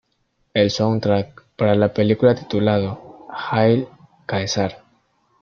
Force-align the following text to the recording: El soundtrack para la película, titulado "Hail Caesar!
El 0.55 0.71
soundtrack 0.71 1.45
para 1.55 1.75
la 1.75 1.93
película, 1.93 2.33
titulado 2.33 3.27
"Hail 3.51 3.87
Caesar! 4.25 4.83